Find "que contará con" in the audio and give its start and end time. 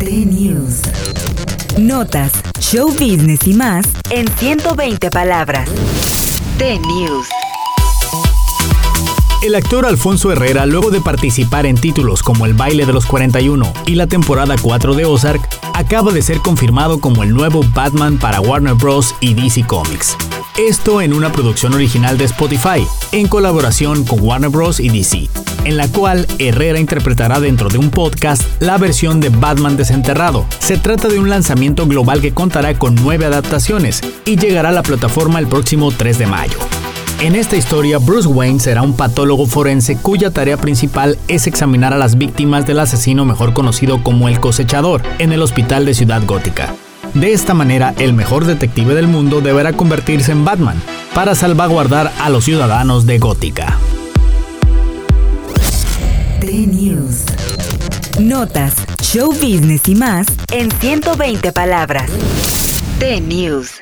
32.20-32.94